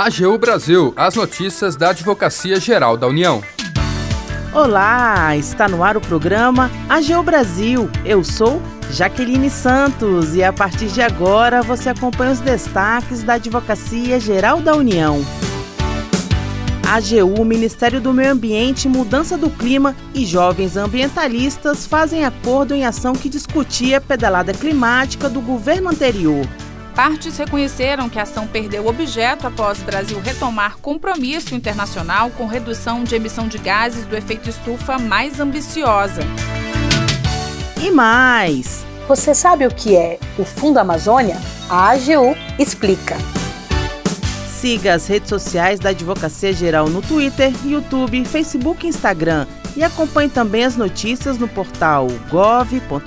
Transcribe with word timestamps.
AGU 0.00 0.38
Brasil, 0.38 0.94
as 0.96 1.16
notícias 1.16 1.74
da 1.74 1.90
Advocacia 1.90 2.60
Geral 2.60 2.96
da 2.96 3.08
União. 3.08 3.42
Olá, 4.54 5.36
está 5.36 5.68
no 5.68 5.82
ar 5.82 5.96
o 5.96 6.00
programa 6.00 6.70
AGU 6.88 7.20
Brasil. 7.24 7.90
Eu 8.04 8.22
sou 8.22 8.62
Jaqueline 8.92 9.50
Santos 9.50 10.36
e 10.36 10.44
a 10.44 10.52
partir 10.52 10.86
de 10.86 11.02
agora 11.02 11.62
você 11.62 11.88
acompanha 11.88 12.30
os 12.30 12.38
destaques 12.38 13.24
da 13.24 13.32
Advocacia 13.34 14.20
Geral 14.20 14.60
da 14.60 14.76
União. 14.76 15.20
AGU, 16.86 17.44
Ministério 17.44 18.00
do 18.00 18.14
Meio 18.14 18.30
Ambiente, 18.30 18.88
Mudança 18.88 19.36
do 19.36 19.50
Clima 19.50 19.96
e 20.14 20.24
jovens 20.24 20.76
ambientalistas 20.76 21.88
fazem 21.88 22.24
acordo 22.24 22.72
em 22.72 22.86
ação 22.86 23.14
que 23.14 23.28
discutia 23.28 23.98
a 23.98 24.00
pedalada 24.00 24.54
climática 24.54 25.28
do 25.28 25.40
governo 25.40 25.90
anterior. 25.90 26.46
Partes 26.98 27.38
reconheceram 27.38 28.08
que 28.08 28.18
a 28.18 28.22
ação 28.22 28.44
perdeu 28.48 28.88
objeto 28.88 29.46
após 29.46 29.80
o 29.80 29.84
Brasil 29.84 30.20
retomar 30.20 30.78
compromisso 30.78 31.54
internacional 31.54 32.28
com 32.30 32.44
redução 32.44 33.04
de 33.04 33.14
emissão 33.14 33.46
de 33.46 33.56
gases 33.56 34.04
do 34.04 34.16
efeito 34.16 34.48
estufa 34.50 34.98
mais 34.98 35.38
ambiciosa. 35.38 36.22
E 37.80 37.88
mais! 37.92 38.84
Você 39.06 39.32
sabe 39.32 39.64
o 39.64 39.70
que 39.70 39.94
é 39.94 40.18
o 40.36 40.44
Fundo 40.44 40.78
Amazônia? 40.78 41.36
A 41.70 41.90
AGU 41.90 42.36
explica. 42.58 43.16
Siga 44.48 44.94
as 44.94 45.06
redes 45.06 45.28
sociais 45.28 45.78
da 45.78 45.90
Advocacia 45.90 46.52
Geral 46.52 46.88
no 46.88 47.00
Twitter, 47.00 47.52
YouTube, 47.64 48.24
Facebook 48.24 48.84
e 48.84 48.88
Instagram. 48.88 49.46
E 49.76 49.84
acompanhe 49.84 50.30
também 50.30 50.64
as 50.64 50.76
notícias 50.76 51.38
no 51.38 51.46
portal 51.46 52.08
gov.br/agu. 52.28 52.98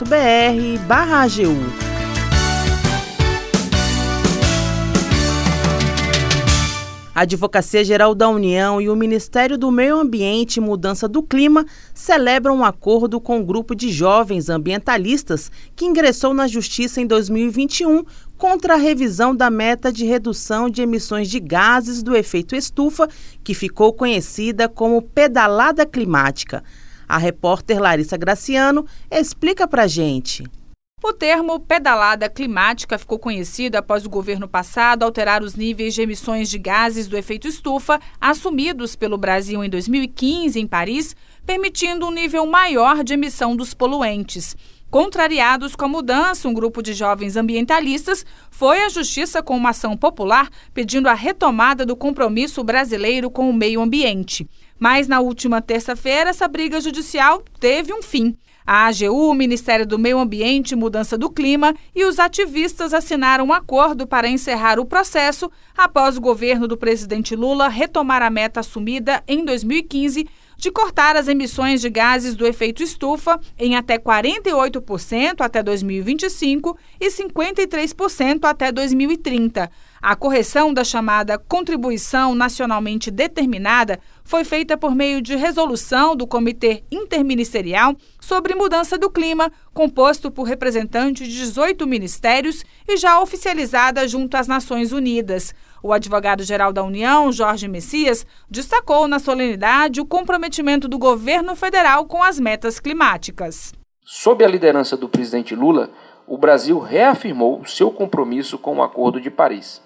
A 7.14 7.22
Advocacia 7.22 7.84
Geral 7.84 8.16
da 8.16 8.30
União 8.30 8.80
e 8.80 8.88
o 8.88 8.96
Ministério 8.96 9.58
do 9.58 9.70
Meio 9.70 10.00
Ambiente 10.00 10.58
e 10.58 10.62
Mudança 10.62 11.10
do 11.10 11.22
Clima 11.22 11.66
celebram 11.94 12.56
um 12.56 12.64
acordo 12.64 13.20
com 13.20 13.40
um 13.40 13.44
grupo 13.44 13.76
de 13.76 13.92
jovens 13.92 14.48
ambientalistas 14.48 15.52
que 15.76 15.84
ingressou 15.84 16.34
na 16.34 16.48
Justiça 16.48 17.02
em 17.02 17.06
2021 17.06 18.06
contra 18.38 18.76
a 18.76 18.78
revisão 18.78 19.36
da 19.36 19.50
meta 19.50 19.92
de 19.92 20.06
redução 20.06 20.70
de 20.70 20.82
emissões 20.82 21.30
de 21.30 21.42
gases 21.42 22.02
do 22.02 22.16
efeito 22.16 22.56
estufa, 22.56 23.10
que 23.44 23.54
ficou 23.54 23.92
conhecida 23.92 24.70
como 24.70 25.02
pedalada 25.02 25.86
climática. 25.86 26.64
A 27.10 27.18
repórter 27.18 27.82
Larissa 27.82 28.16
Graciano 28.16 28.86
explica 29.12 29.68
para 29.68 29.86
gente. 29.86 30.46
O 31.04 31.12
termo 31.12 31.60
pedalada 31.60 32.30
climática 32.30 32.96
ficou 32.96 33.18
conhecido 33.18 33.76
após 33.76 34.06
o 34.06 34.10
governo 34.10 34.48
passado 34.48 35.02
alterar 35.02 35.42
os 35.42 35.56
níveis 35.56 35.96
de 35.96 36.02
emissões 36.04 36.48
de 36.48 36.60
gases 36.60 37.08
do 37.08 37.18
efeito 37.18 37.48
estufa 37.48 38.00
assumidos 38.20 38.96
pelo 38.96 39.18
Brasil 39.18 39.64
em 39.64 39.70
2015 39.70 40.60
em 40.60 40.68
Paris, 40.68 41.16
permitindo 41.44 42.06
um 42.06 42.12
nível 42.12 42.46
maior 42.46 43.04
de 43.04 43.16
emissão 43.16 43.56
dos 43.56 43.74
poluentes. 43.74 44.56
Contrariados 44.92 45.76
com 45.76 45.86
a 45.86 45.88
mudança, 45.88 46.48
um 46.48 46.54
grupo 46.54 46.84
de 46.84 46.94
jovens 46.94 47.36
ambientalistas 47.36 48.24
foi 48.52 48.84
à 48.84 48.90
justiça 48.90 49.42
com 49.42 49.58
uma 49.58 49.70
ação 49.72 49.98
popular 49.98 50.50
pedindo 50.72 51.10
a 51.10 51.16
retomada 51.16 51.84
do 51.84 51.96
compromisso 51.96 52.64
brasileiro 52.64 53.32
com 53.32 53.50
o 53.50 53.54
meio 53.54 53.82
ambiente. 53.82 54.48
Mas 54.78 55.08
na 55.08 55.20
última 55.20 55.62
terça-feira, 55.62 56.30
essa 56.30 56.48
briga 56.48 56.80
judicial 56.80 57.44
teve 57.60 57.92
um 57.92 58.04
fim. 58.04 58.38
A 58.66 58.88
AGU, 58.88 59.30
o 59.30 59.34
Ministério 59.34 59.86
do 59.86 59.98
Meio 59.98 60.20
Ambiente 60.20 60.72
e 60.72 60.76
Mudança 60.76 61.18
do 61.18 61.30
Clima 61.30 61.74
e 61.96 62.06
os 62.06 62.20
ativistas 62.20 62.94
assinaram 62.94 63.46
um 63.46 63.54
acordo 63.54 64.06
para 64.06 64.30
encerrar 64.30 64.80
o 64.80 64.86
processo 64.86 65.52
após 65.76 66.18
o 66.18 66.22
governo 66.22 66.68
do 66.68 66.78
presidente 66.78 67.36
Lula 67.36 67.68
retomar 67.68 68.22
a 68.22 68.30
meta 68.30 68.60
assumida 68.60 69.24
em 69.28 69.44
2015 69.44 70.28
de 70.62 70.72
cortar 70.72 71.16
as 71.16 71.28
emissões 71.28 71.82
de 71.82 71.90
gases 71.90 72.36
do 72.36 72.46
efeito 72.46 72.84
estufa 72.84 73.40
em 73.58 73.76
até 73.76 73.98
48% 73.98 75.42
até 75.42 75.64
2025 75.64 76.78
e 77.00 77.08
53% 77.08 78.44
até 78.44 78.72
2030. 78.72 79.72
A 80.02 80.16
correção 80.16 80.74
da 80.74 80.84
chamada 80.84 81.38
contribuição 81.38 82.34
nacionalmente 82.34 83.12
determinada 83.12 84.00
foi 84.24 84.44
feita 84.44 84.76
por 84.76 84.96
meio 84.96 85.22
de 85.22 85.36
resolução 85.36 86.16
do 86.16 86.26
Comitê 86.26 86.84
Interministerial 86.92 87.96
sobre 88.20 88.56
Mudança 88.56 88.98
do 88.98 89.12
Clima, 89.12 89.52
composto 89.76 90.32
por 90.32 90.48
representantes 90.48 91.28
de 91.28 91.38
18 91.38 91.86
ministérios 91.86 92.64
e 92.88 92.98
já 92.98 93.22
oficializada 93.22 94.08
junto 94.08 94.36
às 94.36 94.48
Nações 94.48 94.92
Unidas. 94.92 95.54
O 95.84 95.94
advogado-geral 95.94 96.74
da 96.74 96.82
União, 96.82 97.32
Jorge 97.32 97.68
Messias, 97.68 98.26
destacou 98.50 99.08
na 99.08 99.20
solenidade 99.20 100.02
o 100.02 100.06
comprometimento 100.06 100.88
do 100.88 100.98
governo 100.98 101.56
federal 101.56 102.08
com 102.08 102.24
as 102.24 102.40
metas 102.40 102.80
climáticas. 102.80 103.72
Sob 104.04 104.44
a 104.44 104.48
liderança 104.48 104.98
do 104.98 105.08
presidente 105.08 105.54
Lula, 105.54 105.92
o 106.26 106.40
Brasil 106.40 106.80
reafirmou 106.80 107.64
seu 107.66 107.92
compromisso 107.92 108.58
com 108.58 108.78
o 108.78 108.82
Acordo 108.82 109.22
de 109.22 109.30
Paris. 109.30 109.80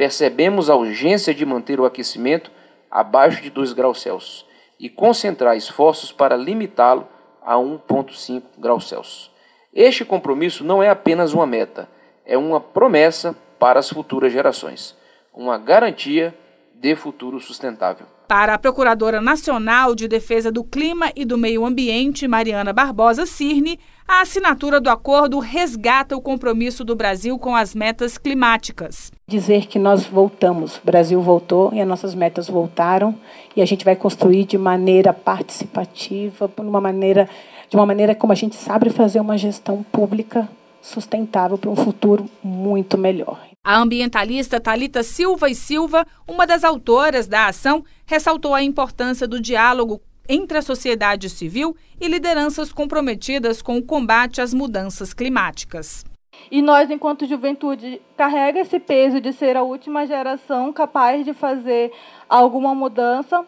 Percebemos 0.00 0.70
a 0.70 0.76
urgência 0.76 1.34
de 1.34 1.44
manter 1.44 1.78
o 1.78 1.84
aquecimento 1.84 2.50
abaixo 2.90 3.42
de 3.42 3.50
2 3.50 3.74
graus 3.74 4.00
Celsius 4.00 4.46
e 4.78 4.88
concentrar 4.88 5.54
esforços 5.58 6.10
para 6.10 6.38
limitá-lo 6.38 7.06
a 7.42 7.56
1,5 7.56 8.42
graus 8.56 8.88
Celsius. 8.88 9.30
Este 9.74 10.02
compromisso 10.02 10.64
não 10.64 10.82
é 10.82 10.88
apenas 10.88 11.34
uma 11.34 11.46
meta, 11.46 11.86
é 12.24 12.38
uma 12.38 12.58
promessa 12.58 13.36
para 13.58 13.78
as 13.78 13.90
futuras 13.90 14.32
gerações, 14.32 14.96
uma 15.34 15.58
garantia 15.58 16.34
de 16.80 16.96
futuro 16.96 17.38
sustentável. 17.38 18.06
Para 18.26 18.54
a 18.54 18.58
Procuradora 18.58 19.20
Nacional 19.20 19.94
de 19.94 20.08
Defesa 20.08 20.50
do 20.50 20.64
Clima 20.64 21.12
e 21.14 21.24
do 21.26 21.36
Meio 21.36 21.66
Ambiente, 21.66 22.26
Mariana 22.26 22.72
Barbosa 22.72 23.26
Cirne, 23.26 23.78
a 24.08 24.22
assinatura 24.22 24.80
do 24.80 24.88
acordo 24.88 25.38
resgata 25.40 26.16
o 26.16 26.22
compromisso 26.22 26.82
do 26.82 26.96
Brasil 26.96 27.38
com 27.38 27.54
as 27.54 27.74
metas 27.74 28.16
climáticas. 28.16 29.12
Dizer 29.28 29.66
que 29.66 29.78
nós 29.78 30.06
voltamos, 30.06 30.78
o 30.78 30.86
Brasil 30.86 31.20
voltou 31.20 31.70
e 31.74 31.80
as 31.80 31.86
nossas 31.86 32.14
metas 32.14 32.48
voltaram 32.48 33.14
e 33.54 33.60
a 33.60 33.66
gente 33.66 33.84
vai 33.84 33.94
construir 33.94 34.44
de 34.44 34.56
maneira 34.56 35.12
participativa, 35.12 36.48
de 36.48 36.62
uma 36.62 36.80
maneira, 36.80 37.28
de 37.68 37.76
uma 37.76 37.84
maneira 37.84 38.14
como 38.14 38.32
a 38.32 38.36
gente 38.36 38.56
sabe 38.56 38.88
fazer 38.88 39.20
uma 39.20 39.36
gestão 39.36 39.82
pública 39.82 40.48
sustentável 40.80 41.58
para 41.58 41.68
um 41.68 41.76
futuro 41.76 42.24
muito 42.42 42.96
melhor. 42.96 43.49
A 43.62 43.76
ambientalista 43.76 44.58
Talita 44.58 45.02
Silva 45.02 45.50
e 45.50 45.54
Silva, 45.54 46.06
uma 46.26 46.46
das 46.46 46.64
autoras 46.64 47.28
da 47.28 47.46
ação, 47.46 47.84
ressaltou 48.06 48.54
a 48.54 48.62
importância 48.62 49.28
do 49.28 49.38
diálogo 49.38 50.00
entre 50.26 50.56
a 50.56 50.62
sociedade 50.62 51.28
civil 51.28 51.76
e 52.00 52.08
lideranças 52.08 52.72
comprometidas 52.72 53.60
com 53.60 53.76
o 53.76 53.82
combate 53.82 54.40
às 54.40 54.54
mudanças 54.54 55.12
climáticas. 55.12 56.06
E 56.50 56.62
nós, 56.62 56.90
enquanto 56.90 57.26
juventude, 57.26 58.00
carrega 58.16 58.60
esse 58.60 58.80
peso 58.80 59.20
de 59.20 59.30
ser 59.30 59.58
a 59.58 59.62
última 59.62 60.06
geração 60.06 60.72
capaz 60.72 61.22
de 61.22 61.34
fazer 61.34 61.92
alguma 62.30 62.74
mudança, 62.74 63.44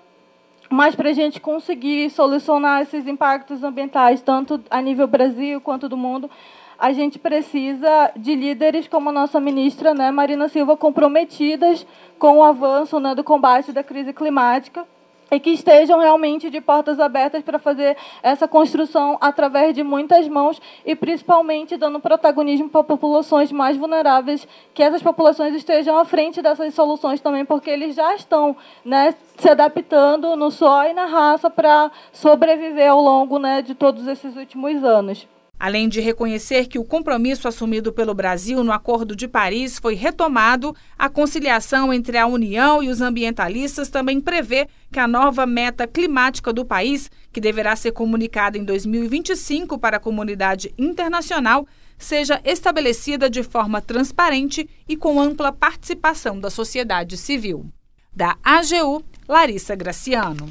mas 0.68 0.94
para 0.94 1.08
a 1.08 1.14
gente 1.14 1.40
conseguir 1.40 2.10
solucionar 2.10 2.82
esses 2.82 3.06
impactos 3.06 3.64
ambientais, 3.64 4.20
tanto 4.20 4.60
a 4.68 4.82
nível 4.82 5.06
Brasil 5.06 5.58
quanto 5.58 5.88
do 5.88 5.96
mundo, 5.96 6.30
a 6.78 6.92
gente 6.92 7.18
precisa 7.18 8.12
de 8.16 8.34
líderes 8.34 8.88
como 8.88 9.10
a 9.10 9.12
nossa 9.12 9.40
ministra, 9.40 9.94
né, 9.94 10.10
Marina 10.10 10.48
Silva, 10.48 10.76
comprometidas 10.76 11.86
com 12.18 12.38
o 12.38 12.42
avanço 12.42 12.98
né, 13.00 13.14
do 13.14 13.24
combate 13.24 13.72
da 13.72 13.82
crise 13.82 14.12
climática 14.12 14.86
e 15.32 15.40
que 15.40 15.50
estejam 15.50 15.98
realmente 15.98 16.50
de 16.50 16.60
portas 16.60 17.00
abertas 17.00 17.42
para 17.42 17.58
fazer 17.58 17.96
essa 18.22 18.46
construção 18.46 19.16
através 19.18 19.74
de 19.74 19.82
muitas 19.82 20.28
mãos 20.28 20.60
e 20.84 20.94
principalmente 20.94 21.76
dando 21.78 21.98
protagonismo 21.98 22.68
para 22.68 22.84
populações 22.84 23.50
mais 23.50 23.78
vulneráveis, 23.78 24.46
que 24.74 24.82
essas 24.82 25.02
populações 25.02 25.54
estejam 25.54 25.96
à 25.96 26.04
frente 26.04 26.42
dessas 26.42 26.74
soluções 26.74 27.20
também, 27.20 27.46
porque 27.46 27.70
eles 27.70 27.94
já 27.94 28.14
estão 28.14 28.54
né, 28.84 29.14
se 29.38 29.48
adaptando 29.48 30.36
no 30.36 30.50
sol 30.50 30.84
e 30.84 30.92
na 30.92 31.06
raça 31.06 31.48
para 31.48 31.90
sobreviver 32.12 32.90
ao 32.90 33.00
longo 33.00 33.38
né, 33.38 33.62
de 33.62 33.74
todos 33.74 34.06
esses 34.06 34.36
últimos 34.36 34.84
anos. 34.84 35.26
Além 35.62 35.88
de 35.88 36.00
reconhecer 36.00 36.66
que 36.66 36.76
o 36.76 36.84
compromisso 36.84 37.46
assumido 37.46 37.92
pelo 37.92 38.12
Brasil 38.12 38.64
no 38.64 38.72
Acordo 38.72 39.14
de 39.14 39.28
Paris 39.28 39.78
foi 39.78 39.94
retomado, 39.94 40.74
a 40.98 41.08
conciliação 41.08 41.92
entre 41.92 42.18
a 42.18 42.26
União 42.26 42.82
e 42.82 42.88
os 42.88 43.00
ambientalistas 43.00 43.88
também 43.88 44.20
prevê 44.20 44.66
que 44.90 44.98
a 44.98 45.06
nova 45.06 45.46
meta 45.46 45.86
climática 45.86 46.52
do 46.52 46.64
país, 46.64 47.08
que 47.32 47.40
deverá 47.40 47.76
ser 47.76 47.92
comunicada 47.92 48.58
em 48.58 48.64
2025 48.64 49.78
para 49.78 49.98
a 49.98 50.00
comunidade 50.00 50.74
internacional, 50.76 51.64
seja 51.96 52.40
estabelecida 52.44 53.30
de 53.30 53.44
forma 53.44 53.80
transparente 53.80 54.68
e 54.88 54.96
com 54.96 55.20
ampla 55.20 55.52
participação 55.52 56.40
da 56.40 56.50
sociedade 56.50 57.16
civil. 57.16 57.66
Da 58.12 58.36
AGU, 58.42 59.04
Larissa 59.28 59.76
Graciano. 59.76 60.50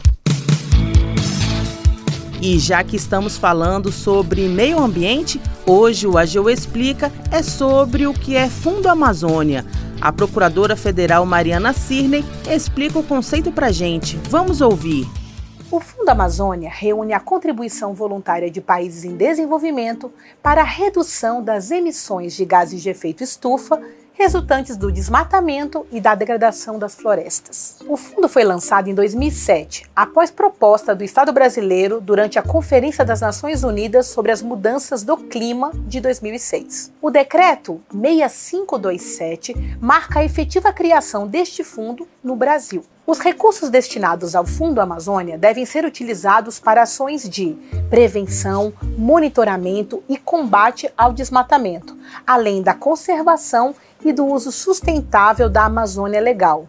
E 2.41 2.57
já 2.57 2.83
que 2.83 2.95
estamos 2.95 3.38
falando 3.38 3.91
sobre 3.91 4.47
meio 4.47 4.79
ambiente, 4.79 5.39
hoje 5.63 6.07
o 6.07 6.17
AGU 6.17 6.49
Explica 6.49 7.11
é 7.29 7.43
sobre 7.43 8.07
o 8.07 8.13
que 8.13 8.35
é 8.35 8.49
Fundo 8.49 8.89
Amazônia. 8.89 9.63
A 10.01 10.11
procuradora 10.11 10.75
federal 10.75 11.23
Mariana 11.23 11.71
Cirney 11.71 12.25
explica 12.49 12.97
o 12.97 13.03
conceito 13.03 13.51
para 13.51 13.71
gente. 13.71 14.17
Vamos 14.27 14.59
ouvir. 14.59 15.07
O 15.69 15.79
Fundo 15.79 16.09
Amazônia 16.09 16.71
reúne 16.73 17.13
a 17.13 17.19
contribuição 17.19 17.93
voluntária 17.93 18.49
de 18.49 18.59
países 18.59 19.05
em 19.05 19.15
desenvolvimento 19.15 20.11
para 20.41 20.61
a 20.61 20.65
redução 20.65 21.43
das 21.43 21.69
emissões 21.69 22.35
de 22.35 22.43
gases 22.43 22.81
de 22.81 22.89
efeito 22.89 23.23
estufa 23.23 23.79
resultantes 24.21 24.77
do 24.77 24.91
desmatamento 24.91 25.83
e 25.91 26.00
da 26.00 26.13
degradação 26.13 26.77
das 26.77 26.94
florestas. 26.94 27.79
O 27.88 27.97
fundo 27.97 28.29
foi 28.29 28.44
lançado 28.44 28.88
em 28.88 28.94
2007, 28.94 29.89
após 29.95 30.29
proposta 30.29 30.94
do 30.94 31.03
Estado 31.03 31.33
brasileiro 31.33 32.00
durante 32.00 32.38
a 32.38 32.44
Conferência 32.44 33.03
das 33.03 33.21
Nações 33.21 33.63
Unidas 33.63 34.06
sobre 34.06 34.31
as 34.31 34.44
Mudanças 34.44 35.01
do 35.01 35.18
Clima 35.18 35.71
de 35.88 36.00
2006. 36.00 36.94
O 37.01 37.09
decreto 37.09 37.81
6527 37.91 39.56
marca 39.81 40.19
a 40.19 40.24
efetiva 40.24 40.71
criação 40.71 41.27
deste 41.27 41.63
fundo 41.63 42.07
no 42.24 42.35
Brasil. 42.35 42.85
Os 43.07 43.17
recursos 43.19 43.71
destinados 43.71 44.35
ao 44.35 44.45
Fundo 44.45 44.79
Amazônia 44.79 45.38
devem 45.38 45.65
ser 45.65 45.83
utilizados 45.83 46.59
para 46.59 46.83
ações 46.83 47.27
de 47.27 47.57
prevenção, 47.89 48.71
monitoramento 48.95 50.03
e 50.07 50.17
combate 50.17 50.89
ao 50.95 51.12
desmatamento, 51.12 51.97
além 52.25 52.62
da 52.62 52.75
conservação 52.75 53.75
e 54.03 54.13
do 54.13 54.25
uso 54.25 54.51
sustentável 54.51 55.50
da 55.50 55.65
Amazônia 55.65 56.19
Legal. 56.19 56.68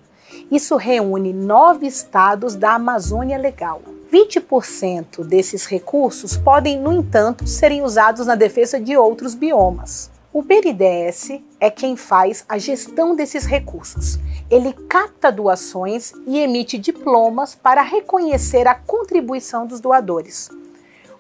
Isso 0.50 0.76
reúne 0.76 1.32
nove 1.32 1.87
estados 1.87 2.55
da 2.55 2.75
Amazônia 2.75 3.38
Legal. 3.38 3.81
20% 4.12 5.25
desses 5.25 5.64
recursos 5.64 6.37
podem, 6.37 6.79
no 6.79 6.93
entanto, 6.93 7.46
serem 7.46 7.82
usados 7.82 8.26
na 8.26 8.34
defesa 8.34 8.79
de 8.79 8.96
outros 8.96 9.34
biomas. 9.34 10.11
O 10.34 10.43
BNDES 10.43 11.40
é 11.61 11.70
quem 11.70 11.96
faz 11.96 12.44
a 12.49 12.56
gestão 12.56 13.14
desses 13.14 13.44
recursos. 13.44 14.19
Ele 14.50 14.73
capta 14.88 15.31
doações 15.31 16.12
e 16.26 16.38
emite 16.38 16.79
diplomas 16.79 17.55
para 17.55 17.82
reconhecer 17.82 18.67
a 18.67 18.75
contribuição 18.75 19.67
dos 19.67 19.81
doadores. 19.81 20.50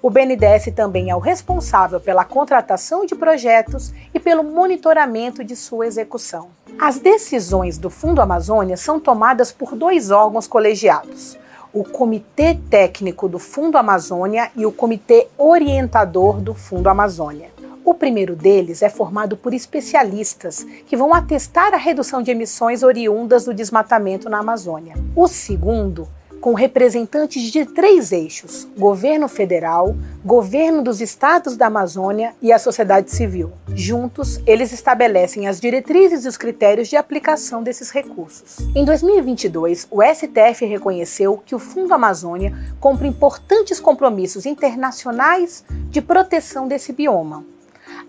O 0.02 0.10
BNDES 0.10 0.72
também 0.74 1.10
é 1.10 1.14
o 1.14 1.20
responsável 1.20 2.00
pela 2.00 2.24
contratação 2.24 3.06
de 3.06 3.14
projetos 3.14 3.94
e 4.12 4.18
pelo 4.18 4.42
monitoramento 4.42 5.44
de 5.44 5.54
sua 5.54 5.86
execução. 5.86 6.48
As 6.76 6.98
decisões 6.98 7.78
do 7.78 7.88
Fundo 7.88 8.20
Amazônia 8.20 8.76
são 8.76 8.98
tomadas 8.98 9.52
por 9.52 9.76
dois 9.76 10.10
órgãos 10.10 10.48
colegiados: 10.48 11.38
o 11.72 11.84
Comitê 11.84 12.58
Técnico 12.68 13.28
do 13.28 13.38
Fundo 13.38 13.78
Amazônia 13.78 14.50
e 14.56 14.66
o 14.66 14.72
Comitê 14.72 15.28
Orientador 15.38 16.40
do 16.40 16.52
Fundo 16.52 16.88
Amazônia. 16.88 17.50
O 17.84 17.94
primeiro 17.94 18.34
deles 18.34 18.82
é 18.82 18.88
formado 18.88 19.36
por 19.36 19.54
especialistas 19.54 20.64
que 20.84 20.96
vão 20.96 21.14
atestar 21.14 21.74
a 21.74 21.76
redução 21.76 22.22
de 22.22 22.32
emissões 22.32 22.82
oriundas 22.82 23.44
do 23.44 23.54
desmatamento 23.54 24.28
na 24.28 24.38
Amazônia. 24.38 24.96
O 25.14 25.28
segundo 25.28 26.08
com 26.42 26.54
representantes 26.54 27.44
de 27.44 27.64
três 27.64 28.10
eixos: 28.12 28.68
governo 28.76 29.28
federal, 29.28 29.96
governo 30.22 30.82
dos 30.82 31.00
estados 31.00 31.56
da 31.56 31.68
Amazônia 31.68 32.34
e 32.42 32.52
a 32.52 32.58
sociedade 32.58 33.10
civil. 33.10 33.52
Juntos, 33.74 34.40
eles 34.44 34.72
estabelecem 34.72 35.46
as 35.46 35.60
diretrizes 35.60 36.24
e 36.24 36.28
os 36.28 36.36
critérios 36.36 36.88
de 36.88 36.96
aplicação 36.96 37.62
desses 37.62 37.90
recursos. 37.90 38.58
Em 38.74 38.84
2022, 38.84 39.86
o 39.90 40.02
STF 40.02 40.66
reconheceu 40.66 41.40
que 41.46 41.54
o 41.54 41.60
Fundo 41.60 41.94
Amazônia 41.94 42.52
cumpre 42.80 43.06
importantes 43.06 43.78
compromissos 43.78 44.44
internacionais 44.44 45.64
de 45.90 46.02
proteção 46.02 46.66
desse 46.66 46.92
bioma. 46.92 47.44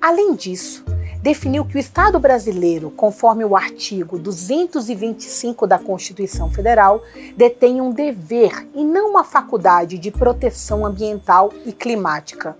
Além 0.01 0.33
disso, 0.33 0.83
definiu 1.23 1.63
que 1.63 1.77
o 1.77 1.79
Estado 1.79 2.19
brasileiro, 2.19 2.91
conforme 2.91 3.45
o 3.45 3.55
artigo 3.55 4.19
225 4.19 5.65
da 5.65 5.79
Constituição 5.79 6.51
Federal, 6.51 7.01
detém 7.37 7.79
um 7.79 7.91
dever 7.91 8.67
e 8.75 8.83
não 8.83 9.11
uma 9.11 9.23
faculdade 9.23 9.97
de 9.97 10.11
proteção 10.11 10.85
ambiental 10.85 11.53
e 11.65 11.71
climática. 11.71 12.57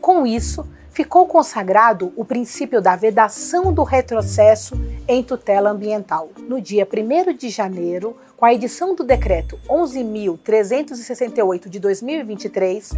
Com 0.00 0.26
isso, 0.26 0.66
ficou 0.92 1.26
consagrado 1.26 2.10
o 2.16 2.24
princípio 2.24 2.80
da 2.80 2.96
vedação 2.96 3.70
do 3.70 3.82
retrocesso 3.82 4.80
em 5.06 5.22
tutela 5.22 5.68
ambiental. 5.68 6.30
No 6.48 6.58
dia 6.58 6.88
1 6.90 7.36
de 7.36 7.50
janeiro, 7.50 8.16
com 8.34 8.46
a 8.46 8.54
edição 8.54 8.94
do 8.94 9.04
decreto 9.04 9.60
11.368 9.68 11.68
de 11.68 11.78
2023, 11.78 12.92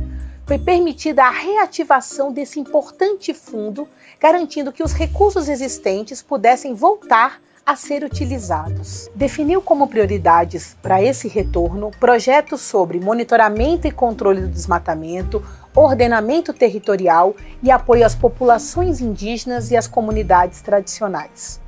foi 0.49 0.59
permitida 0.59 1.25
a 1.25 1.31
reativação 1.31 2.33
desse 2.33 2.59
importante 2.59 3.35
fundo, 3.35 3.87
garantindo 4.19 4.73
que 4.73 4.83
os 4.83 4.95
recursos 4.95 5.47
existentes 5.47 6.23
pudessem 6.23 6.73
voltar 6.73 7.39
a 7.67 7.77
ser 7.77 8.03
utilizados. 8.03 9.11
Definiu 9.15 9.61
como 9.61 9.87
prioridades 9.87 10.75
para 10.81 11.03
esse 11.03 11.29
retorno 11.29 11.91
projetos 12.01 12.63
sobre 12.63 12.99
monitoramento 12.99 13.87
e 13.87 13.91
controle 13.91 14.41
do 14.41 14.49
desmatamento, 14.49 15.45
ordenamento 15.77 16.55
territorial 16.55 17.37
e 17.63 17.71
apoio 17.71 18.07
às 18.07 18.15
populações 18.15 19.03
indígenas 19.03 19.71
e 19.71 19.77
às 19.77 19.87
comunidades 19.87 20.63
tradicionais. 20.63 21.61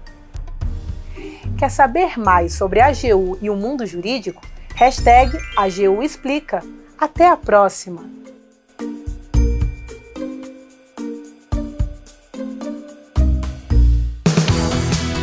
Quer 1.59 1.71
saber 1.71 2.19
mais 2.19 2.55
sobre 2.55 2.81
a 2.81 2.87
AGU 2.87 3.37
e 3.43 3.51
o 3.51 3.57
mundo 3.57 3.85
jurídico? 3.85 4.41
Hashtag 4.75 5.37
AGU 5.55 6.03
Explica. 6.03 6.63
Até 6.99 7.29
a 7.29 7.37
próxima! 7.37 8.20